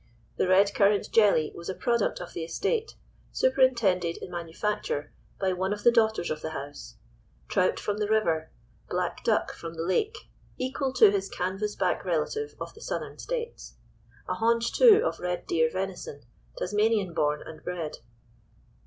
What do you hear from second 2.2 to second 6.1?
the estate, superintended in manufacture by one of the